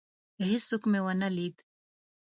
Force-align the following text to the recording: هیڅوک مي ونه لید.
هیڅوک 0.49 0.83
مي 0.91 0.99
ونه 1.05 1.29
لید. 1.35 1.55